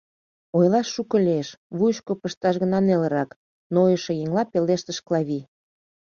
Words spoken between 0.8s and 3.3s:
шуко лиеш, вуйышко пышташ гына нелырак,—